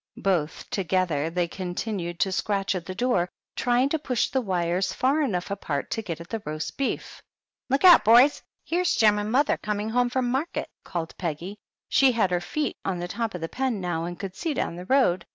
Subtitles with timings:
[0.23, 5.21] Both together they continued to scratch at the door, trying to push the wires far
[5.21, 7.21] enough apart to get at the roast beef.
[7.69, 8.41] "Look out, boys!
[8.65, 11.59] here's Jem and mother coming home from market!" called Peggy.
[11.87, 14.75] She had her feet on the top of the pen now, and could see down
[14.75, 15.23] the road.